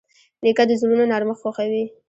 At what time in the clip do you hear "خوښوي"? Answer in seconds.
1.43-1.83